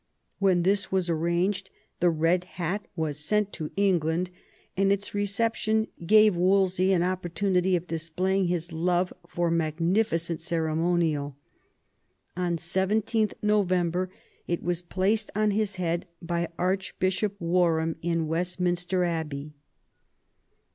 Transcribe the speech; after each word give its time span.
When 0.39 0.63
this 0.63 0.91
was 0.91 1.11
arranged 1.11 1.69
the 1.99 2.09
red 2.09 2.45
hat 2.57 2.87
was 2.95 3.19
sent 3.19 3.53
to 3.53 3.69
England, 3.75 4.31
and 4.75 4.91
its 4.91 5.13
re 5.13 5.27
ception 5.27 5.89
gave 6.07 6.35
Wolsey 6.35 6.91
an 6.91 7.03
opportunity 7.03 7.75
of 7.75 7.85
displaying 7.85 8.47
his 8.47 8.71
love 8.71 9.13
for 9.29 9.51
magnificent 9.51 10.39
ceremonial. 10.39 11.35
On 12.35 12.57
17th 12.57 13.35
November 13.43 14.09
it 14.47 14.63
was 14.63 14.81
placed 14.81 15.29
on 15.35 15.51
his 15.51 15.75
head 15.75 16.07
by 16.19 16.47
Archbishop 16.57 17.35
Warham 17.39 17.95
in 18.01 18.27
Westminster 18.27 19.03
Abbey. 19.03 19.53